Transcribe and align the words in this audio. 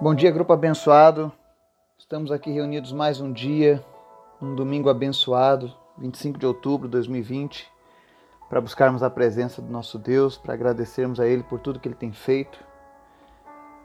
Bom 0.00 0.12
dia, 0.12 0.32
grupo 0.32 0.52
abençoado. 0.52 1.30
Estamos 1.96 2.32
aqui 2.32 2.50
reunidos 2.50 2.92
mais 2.92 3.20
um 3.20 3.32
dia, 3.32 3.82
um 4.42 4.52
domingo 4.52 4.88
abençoado, 4.90 5.72
25 5.96 6.36
de 6.36 6.44
outubro 6.44 6.88
de 6.88 6.92
2020, 6.92 7.70
para 8.48 8.60
buscarmos 8.60 9.04
a 9.04 9.08
presença 9.08 9.62
do 9.62 9.70
nosso 9.70 9.96
Deus, 9.96 10.36
para 10.36 10.52
agradecermos 10.52 11.20
a 11.20 11.28
Ele 11.28 11.44
por 11.44 11.60
tudo 11.60 11.78
que 11.78 11.86
Ele 11.86 11.94
tem 11.94 12.12
feito. 12.12 12.58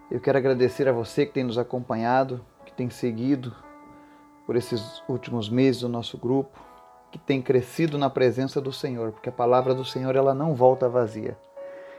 Eu 0.09 0.19
quero 0.19 0.39
agradecer 0.39 0.87
a 0.89 0.91
você 0.91 1.27
que 1.27 1.33
tem 1.33 1.43
nos 1.43 1.59
acompanhado, 1.59 2.43
que 2.65 2.73
tem 2.73 2.89
seguido 2.89 3.55
por 4.47 4.55
esses 4.55 5.03
últimos 5.07 5.47
meses 5.47 5.83
o 5.83 5.89
nosso 5.89 6.17
grupo, 6.17 6.59
que 7.11 7.19
tem 7.19 7.39
crescido 7.39 7.99
na 7.99 8.09
presença 8.09 8.59
do 8.59 8.73
Senhor, 8.73 9.11
porque 9.11 9.29
a 9.29 9.31
palavra 9.31 9.75
do 9.75 9.85
Senhor 9.85 10.15
ela 10.15 10.33
não 10.33 10.55
volta 10.55 10.89
vazia. 10.89 11.37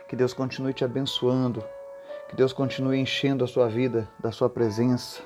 Que 0.09 0.17
Deus 0.17 0.35
continue 0.35 0.75
te 0.75 0.85
abençoando 0.85 1.65
que 2.31 2.37
Deus 2.37 2.53
continue 2.53 2.97
enchendo 2.97 3.43
a 3.43 3.49
sua 3.49 3.69
vida 3.69 4.09
da 4.21 4.31
sua 4.31 4.49
presença, 4.49 5.21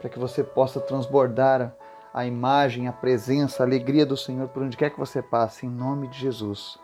para 0.00 0.08
que 0.08 0.18
você 0.18 0.42
possa 0.42 0.80
transbordar 0.80 1.74
a 2.12 2.24
imagem, 2.24 2.88
a 2.88 2.92
presença, 2.92 3.62
a 3.62 3.66
alegria 3.66 4.06
do 4.06 4.16
Senhor 4.16 4.48
por 4.48 4.62
onde 4.62 4.74
quer 4.74 4.88
que 4.88 4.98
você 4.98 5.20
passe, 5.20 5.66
em 5.66 5.68
nome 5.68 6.08
de 6.08 6.18
Jesus. 6.18 6.78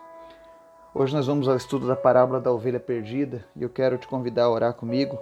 Hoje 0.93 1.15
nós 1.15 1.25
vamos 1.25 1.47
ao 1.47 1.55
estudo 1.55 1.87
da 1.87 1.95
parábola 1.95 2.39
da 2.39 2.51
ovelha 2.51 2.79
perdida 2.79 3.43
e 3.55 3.63
eu 3.63 3.69
quero 3.69 3.97
te 3.97 4.07
convidar 4.07 4.43
a 4.43 4.51
orar 4.51 4.75
comigo 4.75 5.17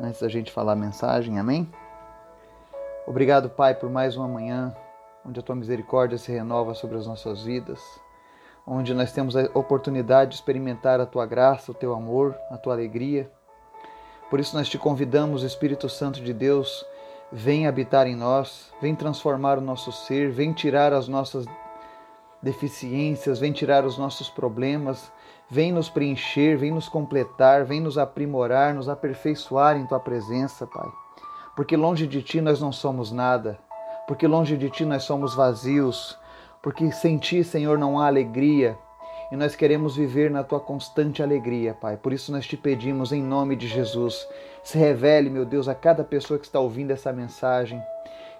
antes 0.00 0.22
da 0.22 0.28
gente 0.28 0.50
falar 0.50 0.72
a 0.72 0.76
mensagem, 0.76 1.38
amém? 1.38 1.70
Obrigado, 3.06 3.50
Pai, 3.50 3.74
por 3.74 3.90
mais 3.90 4.16
uma 4.16 4.26
manhã 4.26 4.74
onde 5.22 5.38
a 5.38 5.42
tua 5.42 5.54
misericórdia 5.54 6.16
se 6.16 6.32
renova 6.32 6.72
sobre 6.72 6.96
as 6.96 7.06
nossas 7.06 7.42
vidas 7.42 7.78
onde 8.66 8.94
nós 8.94 9.12
temos 9.12 9.36
a 9.36 9.48
oportunidade 9.54 10.30
de 10.30 10.36
experimentar 10.36 11.00
a 11.00 11.06
tua 11.06 11.26
graça, 11.26 11.70
o 11.70 11.74
teu 11.74 11.92
amor, 11.94 12.36
a 12.50 12.56
tua 12.56 12.72
alegria. 12.72 13.30
Por 14.30 14.40
isso 14.40 14.56
nós 14.56 14.68
te 14.68 14.78
convidamos, 14.78 15.42
Espírito 15.42 15.88
Santo 15.88 16.22
de 16.22 16.32
Deus, 16.32 16.84
vem 17.30 17.66
habitar 17.66 18.06
em 18.06 18.16
nós, 18.16 18.72
vem 18.80 18.94
transformar 18.94 19.58
o 19.58 19.60
nosso 19.60 19.92
ser, 19.92 20.30
vem 20.30 20.52
tirar 20.52 20.92
as 20.92 21.08
nossas 21.08 21.46
deficiências, 22.42 23.38
vem 23.38 23.52
tirar 23.52 23.84
os 23.84 23.98
nossos 23.98 24.28
problemas, 24.28 25.10
vem 25.50 25.72
nos 25.72 25.88
preencher, 25.88 26.56
vem 26.56 26.70
nos 26.70 26.88
completar, 26.88 27.64
vem 27.64 27.80
nos 27.80 27.98
aprimorar, 27.98 28.74
nos 28.74 28.88
aperfeiçoar 28.88 29.76
em 29.76 29.86
tua 29.86 30.00
presença, 30.00 30.66
Pai. 30.66 30.88
Porque 31.56 31.76
longe 31.76 32.06
de 32.06 32.22
ti 32.22 32.40
nós 32.40 32.60
não 32.60 32.72
somos 32.72 33.12
nada, 33.12 33.58
porque 34.06 34.26
longe 34.26 34.56
de 34.56 34.68
ti 34.70 34.84
nós 34.84 35.04
somos 35.04 35.34
vazios, 35.34 36.18
porque 36.64 36.90
sem 36.90 37.18
ti, 37.18 37.44
Senhor, 37.44 37.76
não 37.76 38.00
há 38.00 38.06
alegria. 38.06 38.78
E 39.30 39.36
nós 39.36 39.54
queremos 39.54 39.96
viver 39.96 40.30
na 40.30 40.42
tua 40.42 40.58
constante 40.58 41.22
alegria, 41.22 41.74
Pai. 41.74 41.98
Por 41.98 42.10
isso 42.10 42.32
nós 42.32 42.46
te 42.46 42.56
pedimos 42.56 43.12
em 43.12 43.22
nome 43.22 43.54
de 43.54 43.68
Jesus, 43.68 44.26
se 44.62 44.78
revele, 44.78 45.28
meu 45.28 45.44
Deus, 45.44 45.68
a 45.68 45.74
cada 45.74 46.02
pessoa 46.02 46.38
que 46.38 46.46
está 46.46 46.58
ouvindo 46.58 46.90
essa 46.90 47.12
mensagem, 47.12 47.82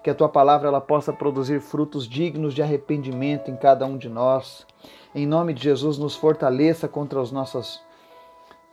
que 0.03 0.09
a 0.09 0.15
tua 0.15 0.27
palavra 0.27 0.69
ela 0.69 0.81
possa 0.81 1.13
produzir 1.13 1.61
frutos 1.61 2.09
dignos 2.09 2.55
de 2.55 2.63
arrependimento 2.63 3.51
em 3.51 3.55
cada 3.55 3.85
um 3.85 3.95
de 3.95 4.09
nós. 4.09 4.65
Em 5.13 5.27
nome 5.27 5.53
de 5.53 5.61
Jesus, 5.61 5.99
nos 5.99 6.15
fortaleça 6.15 6.87
contra 6.87 7.21
as 7.21 7.31
nossas 7.31 7.79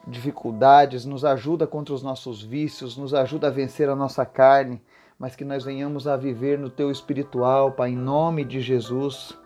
dificuldades, 0.06 1.04
nos 1.04 1.26
ajuda 1.26 1.66
contra 1.66 1.92
os 1.92 2.02
nossos 2.02 2.42
vícios, 2.42 2.96
nos 2.96 3.12
ajuda 3.12 3.48
a 3.48 3.50
vencer 3.50 3.90
a 3.90 3.94
nossa 3.94 4.24
carne, 4.24 4.80
mas 5.22 5.36
que 5.36 5.44
nós 5.44 5.62
venhamos 5.62 6.08
a 6.08 6.16
viver 6.16 6.58
no 6.58 6.68
teu 6.68 6.90
espiritual, 6.90 7.70
Pai, 7.70 7.90
em 7.90 7.96
nome 7.96 8.44
de 8.44 8.60
Jesus. 8.60 9.38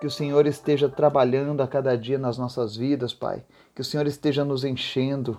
Que 0.00 0.06
o 0.06 0.10
Senhor 0.10 0.46
esteja 0.46 0.88
trabalhando 0.88 1.64
a 1.64 1.66
cada 1.66 1.98
dia 1.98 2.16
nas 2.16 2.38
nossas 2.38 2.76
vidas, 2.76 3.12
Pai. 3.12 3.42
Que 3.74 3.80
o 3.80 3.84
Senhor 3.84 4.06
esteja 4.06 4.44
nos 4.44 4.62
enchendo. 4.62 5.36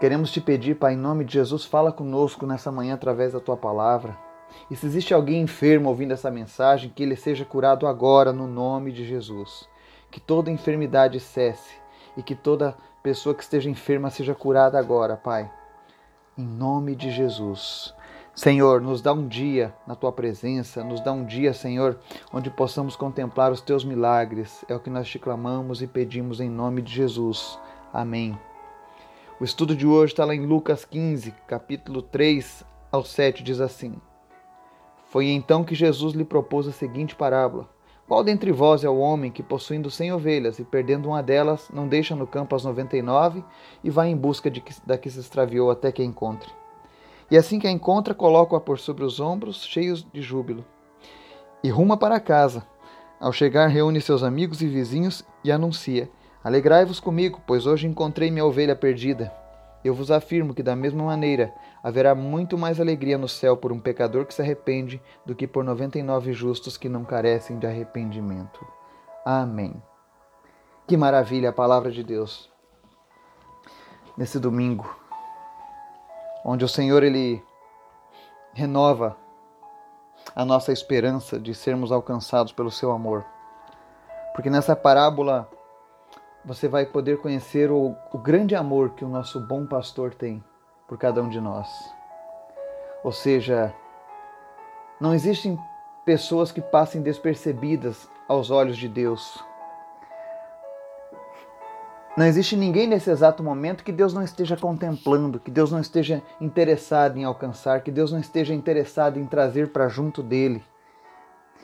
Queremos 0.00 0.32
te 0.32 0.40
pedir, 0.40 0.76
Pai, 0.76 0.94
em 0.94 0.96
nome 0.96 1.26
de 1.26 1.34
Jesus, 1.34 1.66
fala 1.66 1.92
conosco 1.92 2.46
nessa 2.46 2.72
manhã 2.72 2.94
através 2.94 3.34
da 3.34 3.40
tua 3.40 3.58
palavra. 3.58 4.16
E 4.70 4.74
se 4.74 4.86
existe 4.86 5.12
alguém 5.12 5.42
enfermo 5.42 5.90
ouvindo 5.90 6.12
essa 6.12 6.30
mensagem, 6.30 6.90
que 6.96 7.02
ele 7.02 7.16
seja 7.16 7.44
curado 7.44 7.86
agora 7.86 8.32
no 8.32 8.46
nome 8.46 8.92
de 8.92 9.06
Jesus. 9.06 9.68
Que 10.10 10.18
toda 10.20 10.50
enfermidade 10.50 11.20
cesse 11.20 11.74
e 12.16 12.22
que 12.22 12.34
toda 12.34 12.74
pessoa 13.02 13.34
que 13.34 13.42
esteja 13.42 13.68
enferma 13.68 14.08
seja 14.08 14.34
curada 14.34 14.78
agora, 14.78 15.18
Pai. 15.18 15.57
Em 16.38 16.46
nome 16.46 16.94
de 16.94 17.10
Jesus. 17.10 17.92
Senhor, 18.32 18.80
nos 18.80 19.02
dá 19.02 19.12
um 19.12 19.26
dia 19.26 19.74
na 19.84 19.96
tua 19.96 20.12
presença, 20.12 20.84
nos 20.84 21.00
dá 21.00 21.10
um 21.10 21.24
dia, 21.24 21.52
Senhor, 21.52 21.98
onde 22.32 22.48
possamos 22.48 22.94
contemplar 22.94 23.50
os 23.50 23.60
teus 23.60 23.84
milagres. 23.84 24.64
É 24.68 24.76
o 24.76 24.78
que 24.78 24.88
nós 24.88 25.08
te 25.08 25.18
clamamos 25.18 25.82
e 25.82 25.88
pedimos 25.88 26.40
em 26.40 26.48
nome 26.48 26.80
de 26.80 26.94
Jesus. 26.94 27.58
Amém. 27.92 28.38
O 29.40 29.44
estudo 29.44 29.74
de 29.74 29.84
hoje 29.84 30.12
está 30.12 30.24
lá 30.24 30.32
em 30.32 30.46
Lucas 30.46 30.84
15, 30.84 31.32
capítulo 31.48 32.02
3 32.02 32.64
ao 32.92 33.04
7, 33.04 33.42
diz 33.42 33.60
assim: 33.60 33.96
Foi 35.06 35.26
então 35.26 35.64
que 35.64 35.74
Jesus 35.74 36.14
lhe 36.14 36.24
propôs 36.24 36.68
a 36.68 36.72
seguinte 36.72 37.16
parábola: 37.16 37.68
Qual 38.08 38.24
dentre 38.24 38.50
vós 38.50 38.84
é 38.84 38.88
o 38.88 38.96
homem 38.96 39.30
que, 39.30 39.42
possuindo 39.42 39.90
cem 39.90 40.10
ovelhas 40.10 40.58
e 40.58 40.64
perdendo 40.64 41.10
uma 41.10 41.22
delas, 41.22 41.68
não 41.70 41.86
deixa 41.86 42.16
no 42.16 42.26
campo 42.26 42.56
as 42.56 42.64
noventa 42.64 42.96
e 42.96 43.02
nove 43.02 43.44
e 43.84 43.90
vai 43.90 44.08
em 44.08 44.16
busca 44.16 44.50
de 44.50 44.62
que, 44.62 44.74
da 44.86 44.96
que 44.96 45.10
se 45.10 45.20
extraviou 45.20 45.70
até 45.70 45.92
que 45.92 46.00
a 46.00 46.04
encontre? 46.06 46.50
E 47.30 47.36
assim 47.36 47.58
que 47.58 47.66
a 47.66 47.70
encontra, 47.70 48.14
coloca-a 48.14 48.58
por 48.58 48.78
sobre 48.78 49.04
os 49.04 49.20
ombros, 49.20 49.62
cheios 49.62 50.06
de 50.10 50.22
júbilo. 50.22 50.64
E 51.62 51.68
ruma 51.68 51.98
para 51.98 52.18
casa. 52.18 52.66
Ao 53.20 53.30
chegar, 53.30 53.66
reúne 53.66 54.00
seus 54.00 54.22
amigos 54.22 54.62
e 54.62 54.66
vizinhos 54.66 55.22
e 55.44 55.52
anuncia: 55.52 56.08
Alegrai-vos 56.42 57.00
comigo, 57.00 57.42
pois 57.46 57.66
hoje 57.66 57.86
encontrei 57.86 58.30
minha 58.30 58.46
ovelha 58.46 58.74
perdida. 58.74 59.30
Eu 59.84 59.94
vos 59.94 60.10
afirmo 60.10 60.54
que, 60.54 60.62
da 60.62 60.74
mesma 60.74 61.04
maneira, 61.04 61.54
haverá 61.82 62.14
muito 62.14 62.58
mais 62.58 62.80
alegria 62.80 63.16
no 63.16 63.28
céu 63.28 63.56
por 63.56 63.72
um 63.72 63.78
pecador 63.78 64.26
que 64.26 64.34
se 64.34 64.42
arrepende 64.42 65.00
do 65.24 65.34
que 65.34 65.46
por 65.46 65.62
noventa 65.62 65.98
e 65.98 66.02
nove 66.02 66.32
justos 66.32 66.76
que 66.76 66.88
não 66.88 67.04
carecem 67.04 67.58
de 67.58 67.66
arrependimento. 67.66 68.66
Amém. 69.24 69.80
Que 70.86 70.96
maravilha 70.96 71.50
a 71.50 71.52
palavra 71.52 71.92
de 71.92 72.02
Deus. 72.02 72.50
Nesse 74.16 74.40
domingo, 74.40 74.98
onde 76.44 76.64
o 76.64 76.68
Senhor 76.68 77.02
ele 77.04 77.42
renova 78.52 79.16
a 80.34 80.44
nossa 80.44 80.72
esperança 80.72 81.38
de 81.38 81.54
sermos 81.54 81.92
alcançados 81.92 82.52
pelo 82.52 82.70
seu 82.70 82.90
amor. 82.90 83.24
Porque 84.34 84.50
nessa 84.50 84.74
parábola 84.74 85.48
você 86.44 86.68
vai 86.68 86.86
poder 86.86 87.18
conhecer 87.18 87.70
o, 87.70 87.94
o 88.12 88.18
grande 88.18 88.54
amor 88.54 88.90
que 88.90 89.04
o 89.04 89.08
nosso 89.08 89.40
bom 89.40 89.66
pastor 89.66 90.14
tem 90.14 90.42
por 90.88 90.96
cada 90.96 91.22
um 91.22 91.28
de 91.28 91.40
nós. 91.40 91.68
Ou 93.04 93.12
seja, 93.12 93.74
não 95.00 95.14
existem 95.14 95.58
pessoas 96.04 96.50
que 96.50 96.60
passem 96.60 97.02
despercebidas 97.02 98.08
aos 98.26 98.50
olhos 98.50 98.76
de 98.76 98.88
Deus. 98.88 99.44
Não 102.16 102.26
existe 102.26 102.56
ninguém 102.56 102.88
nesse 102.88 103.10
exato 103.10 103.44
momento 103.44 103.84
que 103.84 103.92
Deus 103.92 104.12
não 104.12 104.22
esteja 104.22 104.56
contemplando, 104.56 105.38
que 105.38 105.52
Deus 105.52 105.70
não 105.70 105.78
esteja 105.78 106.20
interessado 106.40 107.16
em 107.16 107.22
alcançar, 107.22 107.82
que 107.82 107.92
Deus 107.92 108.10
não 108.10 108.18
esteja 108.18 108.52
interessado 108.52 109.20
em 109.20 109.26
trazer 109.26 109.68
para 109.68 109.88
junto 109.88 110.20
dele, 110.20 110.64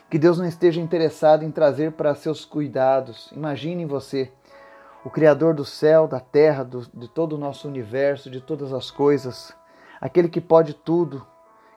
que 0.09 0.17
Deus 0.17 0.37
não 0.37 0.45
esteja 0.45 0.79
interessado 0.79 1.43
em 1.43 1.51
trazer 1.51 1.91
para 1.91 2.15
seus 2.15 2.45
cuidados. 2.45 3.29
Imagine 3.33 3.83
você, 3.85 4.31
o 5.05 5.09
Criador 5.11 5.53
do 5.53 5.63
céu, 5.63 6.07
da 6.07 6.19
terra, 6.19 6.63
do, 6.63 6.81
de 6.91 7.07
todo 7.07 7.33
o 7.33 7.37
nosso 7.37 7.67
universo, 7.67 8.27
de 8.27 8.41
todas 8.41 8.73
as 8.73 8.89
coisas, 8.89 9.55
aquele 10.01 10.27
que 10.27 10.41
pode 10.41 10.73
tudo, 10.73 11.25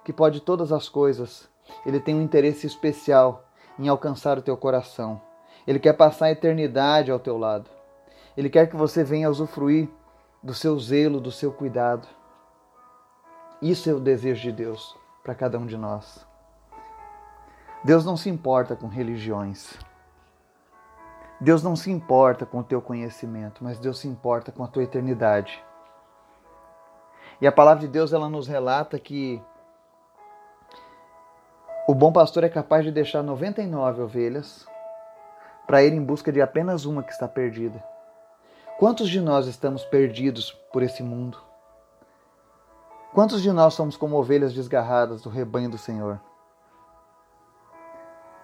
que 0.02 0.14
pode 0.14 0.40
todas 0.40 0.72
as 0.72 0.88
coisas, 0.88 1.46
ele 1.84 2.00
tem 2.00 2.14
um 2.14 2.22
interesse 2.22 2.66
especial 2.66 3.44
em 3.78 3.86
alcançar 3.86 4.38
o 4.38 4.42
teu 4.42 4.56
coração. 4.56 5.20
Ele 5.66 5.78
quer 5.78 5.92
passar 5.92 6.26
a 6.26 6.30
eternidade 6.30 7.10
ao 7.10 7.20
teu 7.20 7.36
lado. 7.36 7.68
Ele 8.34 8.48
quer 8.48 8.66
que 8.66 8.76
você 8.76 9.04
venha 9.04 9.28
usufruir 9.28 9.90
do 10.42 10.54
seu 10.54 10.78
zelo, 10.80 11.20
do 11.20 11.30
seu 11.30 11.52
cuidado. 11.52 12.08
Isso 13.60 13.90
é 13.90 13.92
o 13.92 14.00
desejo 14.00 14.40
de 14.40 14.52
Deus 14.52 14.96
para 15.22 15.34
cada 15.34 15.58
um 15.58 15.66
de 15.66 15.76
nós. 15.76 16.26
Deus 17.84 18.06
não 18.06 18.16
se 18.16 18.30
importa 18.30 18.74
com 18.74 18.86
religiões. 18.88 19.78
Deus 21.40 21.62
não 21.62 21.76
se 21.76 21.90
importa 21.90 22.44
com 22.44 22.58
o 22.58 22.64
teu 22.64 22.82
conhecimento, 22.82 23.62
mas 23.62 23.78
Deus 23.78 24.00
se 24.00 24.08
importa 24.08 24.50
com 24.50 24.64
a 24.64 24.68
tua 24.68 24.82
eternidade. 24.82 25.62
E 27.40 27.46
a 27.46 27.52
palavra 27.52 27.80
de 27.82 27.88
Deus 27.88 28.12
ela 28.12 28.28
nos 28.28 28.48
relata 28.48 28.98
que 28.98 29.40
o 31.86 31.94
bom 31.94 32.12
pastor 32.12 32.44
é 32.44 32.48
capaz 32.48 32.84
de 32.84 32.90
deixar 32.90 33.22
99 33.22 34.02
ovelhas 34.02 34.66
para 35.66 35.82
ir 35.82 35.92
em 35.92 36.02
busca 36.02 36.32
de 36.32 36.42
apenas 36.42 36.84
uma 36.84 37.02
que 37.02 37.12
está 37.12 37.28
perdida. 37.28 37.82
Quantos 38.78 39.08
de 39.08 39.20
nós 39.20 39.46
estamos 39.46 39.84
perdidos 39.84 40.50
por 40.72 40.82
esse 40.82 41.02
mundo? 41.02 41.38
Quantos 43.14 43.40
de 43.40 43.52
nós 43.52 43.74
somos 43.74 43.96
como 43.96 44.16
ovelhas 44.16 44.52
desgarradas 44.52 45.22
do 45.22 45.30
rebanho 45.30 45.70
do 45.70 45.78
Senhor? 45.78 46.20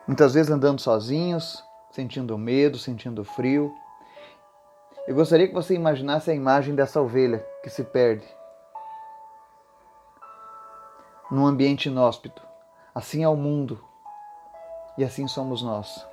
Muitas 0.06 0.34
vezes 0.34 0.50
andando 0.50 0.80
sozinhos, 0.80 1.64
sentindo 1.94 2.36
medo, 2.36 2.76
sentindo 2.76 3.24
frio. 3.24 3.72
Eu 5.06 5.14
gostaria 5.14 5.46
que 5.46 5.54
você 5.54 5.74
imaginasse 5.74 6.28
a 6.28 6.34
imagem 6.34 6.74
dessa 6.74 7.00
ovelha 7.00 7.38
que 7.62 7.70
se 7.70 7.84
perde 7.84 8.26
num 11.30 11.46
ambiente 11.46 11.86
inóspito. 11.86 12.42
Assim 12.92 13.22
é 13.22 13.28
o 13.28 13.36
mundo 13.36 13.82
e 14.98 15.04
assim 15.04 15.28
somos 15.28 15.62
nós. 15.62 16.04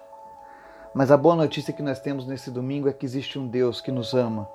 Mas 0.94 1.10
a 1.10 1.18
boa 1.18 1.36
notícia 1.36 1.74
que 1.74 1.82
nós 1.82 2.00
temos 2.00 2.28
nesse 2.28 2.52
domingo 2.52 2.88
é 2.88 2.94
que 2.94 3.06
existe 3.06 3.40
um 3.40 3.48
Deus 3.48 3.82
que 3.82 3.92
nos 3.92 4.14
ama, 4.14 4.48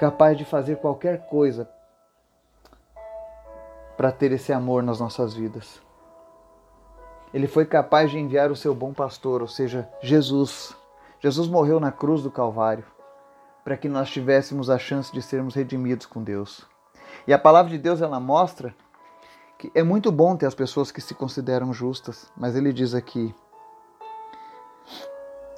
capaz 0.00 0.36
de 0.36 0.44
fazer 0.44 0.78
qualquer 0.78 1.28
coisa 1.28 1.70
para 3.96 4.10
ter 4.10 4.32
esse 4.32 4.52
amor 4.52 4.82
nas 4.82 4.98
nossas 4.98 5.32
vidas. 5.32 5.85
Ele 7.36 7.46
foi 7.46 7.66
capaz 7.66 8.10
de 8.10 8.18
enviar 8.18 8.50
o 8.50 8.56
seu 8.56 8.74
bom 8.74 8.94
pastor, 8.94 9.42
ou 9.42 9.46
seja, 9.46 9.86
Jesus. 10.00 10.74
Jesus 11.20 11.46
morreu 11.48 11.78
na 11.78 11.92
cruz 11.92 12.22
do 12.22 12.30
Calvário 12.30 12.82
para 13.62 13.76
que 13.76 13.90
nós 13.90 14.08
tivéssemos 14.08 14.70
a 14.70 14.78
chance 14.78 15.12
de 15.12 15.20
sermos 15.20 15.54
redimidos 15.54 16.06
com 16.06 16.22
Deus. 16.22 16.64
E 17.26 17.34
a 17.34 17.38
palavra 17.38 17.70
de 17.70 17.76
Deus 17.76 18.00
ela 18.00 18.18
mostra 18.18 18.74
que 19.58 19.70
é 19.74 19.82
muito 19.82 20.10
bom 20.10 20.34
ter 20.34 20.46
as 20.46 20.54
pessoas 20.54 20.90
que 20.90 20.98
se 20.98 21.14
consideram 21.14 21.74
justas, 21.74 22.32
mas 22.34 22.56
ele 22.56 22.72
diz 22.72 22.94
aqui: 22.94 23.34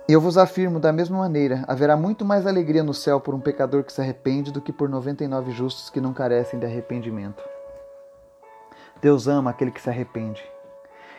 Eu 0.08 0.20
vos 0.20 0.36
afirmo 0.36 0.80
da 0.80 0.92
mesma 0.92 1.18
maneira, 1.18 1.64
haverá 1.68 1.96
muito 1.96 2.24
mais 2.24 2.44
alegria 2.44 2.82
no 2.82 2.92
céu 2.92 3.20
por 3.20 3.36
um 3.36 3.40
pecador 3.40 3.84
que 3.84 3.92
se 3.92 4.00
arrepende 4.00 4.50
do 4.50 4.60
que 4.60 4.72
por 4.72 4.88
99 4.88 5.52
justos 5.52 5.90
que 5.90 6.00
não 6.00 6.12
carecem 6.12 6.58
de 6.58 6.66
arrependimento. 6.66 7.40
Deus 9.00 9.28
ama 9.28 9.50
aquele 9.50 9.70
que 9.70 9.80
se 9.80 9.88
arrepende. 9.88 10.42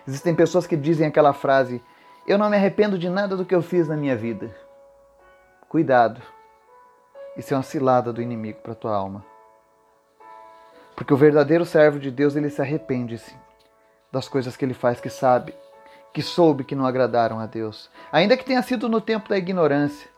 Existem 0.10 0.34
pessoas 0.34 0.66
que 0.66 0.76
dizem 0.76 1.06
aquela 1.06 1.34
frase: 1.34 1.84
Eu 2.26 2.36
não 2.36 2.50
me 2.50 2.56
arrependo 2.56 2.98
de 2.98 3.08
nada 3.08 3.38
do 3.38 3.46
que 3.46 3.54
eu 3.54 3.62
fiz 3.62 3.88
na 3.88 3.96
minha 3.96 4.16
vida. 4.16 4.50
Cuidado, 5.70 6.20
isso 7.38 7.54
é 7.54 7.58
uma 7.58 7.62
cilada 7.62 8.12
do 8.12 8.20
inimigo 8.20 8.60
para 8.64 8.74
tua 8.74 8.96
alma. 8.96 9.24
Porque 10.96 11.14
o 11.14 11.18
verdadeiro 11.18 11.64
servo 11.64 12.00
de 12.00 12.10
Deus, 12.10 12.36
ele 12.36 12.50
se 12.50 12.60
arrepende-se 12.60 13.36
das 14.12 14.28
coisas 14.28 14.58
que 14.58 14.66
ele 14.66 14.74
faz, 14.74 15.00
que 15.00 15.12
sabe, 15.12 15.54
que 16.12 16.24
soube 16.24 16.64
que 16.64 16.76
não 16.76 16.88
agradaram 16.88 17.40
a 17.40 17.46
Deus. 17.46 17.88
Ainda 18.12 18.36
que 18.36 18.44
tenha 18.44 18.64
sido 18.64 18.90
no 18.90 19.00
tempo 19.00 19.30
da 19.30 19.38
ignorância, 19.38 20.10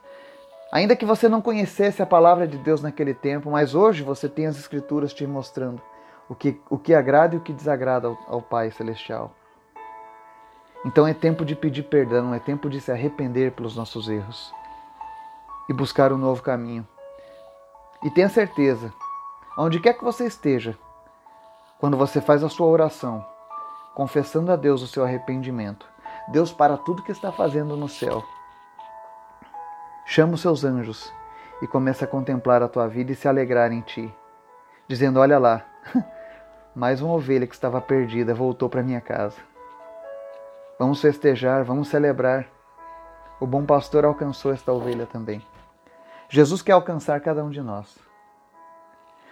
ainda 0.72 0.96
que 0.96 1.06
você 1.06 1.28
não 1.28 1.42
conhecesse 1.42 2.02
a 2.02 2.06
palavra 2.06 2.48
de 2.48 2.58
Deus 2.58 2.82
naquele 2.82 3.14
tempo, 3.14 3.52
mas 3.52 3.76
hoje 3.76 4.04
você 4.04 4.30
tem 4.30 4.46
as 4.46 4.58
Escrituras 4.58 5.14
te 5.14 5.28
mostrando 5.28 5.82
o 6.30 6.34
que, 6.34 6.62
o 6.70 6.78
que 6.78 6.94
agrada 6.94 7.36
e 7.36 7.40
o 7.40 7.42
que 7.42 7.52
desagrada 7.52 8.08
ao, 8.08 8.18
ao 8.26 8.42
Pai 8.42 8.72
Celestial. 8.72 9.36
Então 10.84 11.06
é 11.08 11.14
tempo 11.14 11.46
de 11.46 11.56
pedir 11.56 11.84
perdão, 11.84 12.34
é 12.34 12.40
tempo 12.40 12.70
de 12.70 12.82
se 12.82 12.92
arrepender 12.92 13.52
pelos 13.52 13.76
nossos 13.76 14.10
erros 14.10 14.52
e 15.70 15.74
buscar 15.74 16.12
um 16.12 16.18
novo 16.18 16.42
caminho. 16.42 16.88
E 18.04 18.10
tenha 18.10 18.30
certeza, 18.30 18.92
onde 19.56 19.80
quer 19.80 19.94
que 19.94 20.04
você 20.04 20.26
esteja, 20.26 20.76
quando 21.80 21.96
você 21.96 22.20
faz 22.20 22.44
a 22.44 22.50
sua 22.50 22.66
oração, 22.66 23.24
confessando 23.94 24.52
a 24.52 24.56
Deus 24.56 24.82
o 24.82 24.88
seu 24.88 25.04
arrependimento, 25.04 25.86
Deus 26.30 26.52
para 26.52 26.78
tudo 26.78 27.04
que 27.04 27.12
está 27.12 27.32
fazendo 27.32 27.78
no 27.78 27.88
céu. 27.88 28.24
Chama 30.06 30.34
os 30.34 30.42
seus 30.42 30.64
anjos 30.64 31.14
e 31.62 31.68
começa 31.68 32.06
a 32.06 32.08
contemplar 32.08 32.64
a 32.64 32.68
tua 32.68 32.88
vida 32.88 33.12
e 33.12 33.16
se 33.16 33.28
alegrar 33.28 33.72
em 33.72 33.82
ti, 33.82 34.14
dizendo: 34.88 35.20
Olha 35.20 35.38
lá, 35.38 35.64
mais 36.76 37.02
uma 37.02 37.14
ovelha 37.14 37.46
que 37.46 37.54
estava 37.54 37.80
perdida 37.80 38.34
voltou 38.34 38.68
para 38.68 38.82
minha 38.82 39.00
casa. 39.00 39.51
Vamos 40.82 41.00
festejar, 41.00 41.64
vamos 41.64 41.90
celebrar. 41.90 42.50
O 43.40 43.46
bom 43.46 43.64
pastor 43.64 44.04
alcançou 44.04 44.52
esta 44.52 44.74
ovelha 44.74 45.06
também. 45.06 45.40
Jesus 46.28 46.64
quer 46.64 46.72
alcançar 46.72 47.22
cada 47.22 47.44
um 47.44 47.52
de 47.52 47.62
nós. 47.62 48.00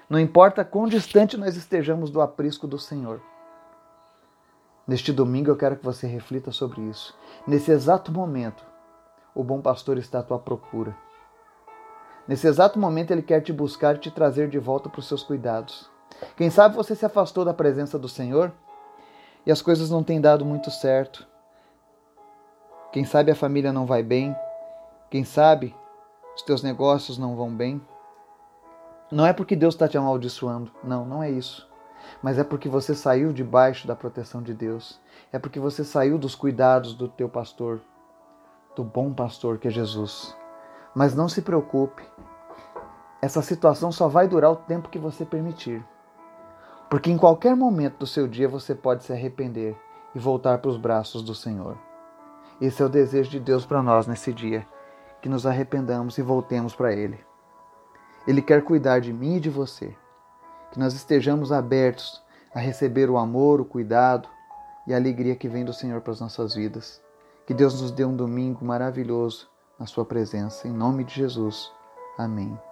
Não 0.07 0.19
importa 0.19 0.63
quão 0.63 0.85
distante 0.85 1.35
nós 1.37 1.55
estejamos 1.55 2.11
do 2.11 2.21
aprisco 2.21 2.67
do 2.67 2.77
Senhor. 2.77 3.19
Neste 4.87 5.11
domingo 5.11 5.49
eu 5.49 5.55
quero 5.55 5.75
que 5.75 5.83
você 5.83 6.05
reflita 6.05 6.51
sobre 6.51 6.81
isso. 6.81 7.17
Nesse 7.47 7.71
exato 7.71 8.11
momento, 8.11 8.63
o 9.33 9.43
bom 9.43 9.59
pastor 9.59 9.97
está 9.97 10.19
à 10.19 10.23
tua 10.23 10.37
procura. 10.37 10.95
Nesse 12.27 12.45
exato 12.45 12.77
momento, 12.77 13.09
ele 13.09 13.23
quer 13.23 13.41
te 13.41 13.51
buscar 13.51 13.95
e 13.95 13.99
te 13.99 14.11
trazer 14.11 14.49
de 14.49 14.59
volta 14.59 14.87
para 14.87 14.99
os 14.99 15.07
seus 15.07 15.23
cuidados. 15.23 15.89
Quem 16.37 16.51
sabe 16.51 16.75
você 16.75 16.93
se 16.93 17.07
afastou 17.07 17.43
da 17.43 17.55
presença 17.55 17.97
do 17.97 18.07
Senhor 18.07 18.51
e 19.47 19.51
as 19.51 19.63
coisas 19.63 19.89
não 19.89 20.03
têm 20.03 20.21
dado 20.21 20.45
muito 20.45 20.69
certo. 20.69 21.27
Quem 22.91 23.05
sabe 23.05 23.31
a 23.31 23.35
família 23.35 23.71
não 23.71 23.85
vai 23.85 24.01
bem. 24.01 24.35
Quem 25.11 25.23
sabe 25.23 25.75
os 26.35 26.41
teus 26.41 26.63
negócios 26.63 27.19
não 27.19 27.35
vão 27.35 27.53
bem. 27.53 27.79
Não 29.11 29.25
é 29.25 29.33
porque 29.33 29.55
Deus 29.55 29.75
está 29.75 29.87
te 29.87 29.97
amaldiçoando. 29.97 30.71
Não, 30.83 31.05
não 31.05 31.21
é 31.21 31.29
isso. 31.29 31.69
Mas 32.23 32.39
é 32.39 32.43
porque 32.43 32.67
você 32.67 32.95
saiu 32.95 33.31
debaixo 33.31 33.87
da 33.87 33.95
proteção 33.95 34.41
de 34.41 34.55
Deus. 34.55 34.99
É 35.31 35.37
porque 35.37 35.59
você 35.59 35.83
saiu 35.83 36.17
dos 36.17 36.33
cuidados 36.33 36.95
do 36.95 37.07
teu 37.07 37.29
pastor, 37.29 37.79
do 38.75 38.83
bom 38.83 39.13
pastor 39.13 39.59
que 39.59 39.67
é 39.67 39.71
Jesus. 39.71 40.35
Mas 40.95 41.13
não 41.13 41.29
se 41.29 41.43
preocupe. 41.43 42.03
Essa 43.21 43.41
situação 43.43 43.91
só 43.91 44.07
vai 44.07 44.27
durar 44.27 44.51
o 44.51 44.55
tempo 44.55 44.89
que 44.89 44.97
você 44.97 45.25
permitir. 45.25 45.85
Porque 46.89 47.11
em 47.11 47.17
qualquer 47.17 47.55
momento 47.55 47.99
do 47.99 48.07
seu 48.07 48.27
dia 48.27 48.49
você 48.49 48.73
pode 48.73 49.03
se 49.03 49.13
arrepender 49.13 49.77
e 50.15 50.19
voltar 50.19 50.57
para 50.57 50.71
os 50.71 50.77
braços 50.77 51.21
do 51.21 51.35
Senhor. 51.35 51.88
Esse 52.61 52.81
é 52.81 52.85
o 52.85 52.89
desejo 52.89 53.29
de 53.29 53.39
Deus 53.39 53.65
para 53.65 53.81
nós 53.81 54.05
nesse 54.05 54.33
dia 54.33 54.67
que 55.21 55.29
nos 55.29 55.45
arrependamos 55.45 56.17
e 56.17 56.21
voltemos 56.21 56.75
para 56.75 56.93
Ele. 56.93 57.19
Ele 58.27 58.41
quer 58.41 58.63
cuidar 58.63 58.99
de 58.99 59.11
mim 59.11 59.35
e 59.35 59.39
de 59.39 59.49
você, 59.49 59.95
que 60.71 60.79
nós 60.79 60.93
estejamos 60.93 61.51
abertos 61.51 62.21
a 62.53 62.59
receber 62.59 63.09
o 63.09 63.17
amor, 63.17 63.61
o 63.61 63.65
cuidado 63.65 64.27
e 64.87 64.93
a 64.93 64.97
alegria 64.97 65.35
que 65.35 65.47
vem 65.47 65.65
do 65.65 65.73
Senhor 65.73 66.01
para 66.01 66.13
as 66.13 66.19
nossas 66.19 66.55
vidas. 66.55 67.01
Que 67.45 67.53
Deus 67.53 67.81
nos 67.81 67.91
dê 67.91 68.05
um 68.05 68.15
domingo 68.15 68.63
maravilhoso 68.63 69.49
na 69.77 69.85
Sua 69.85 70.05
presença. 70.05 70.67
Em 70.67 70.71
nome 70.71 71.03
de 71.03 71.15
Jesus. 71.15 71.71
Amém. 72.17 72.68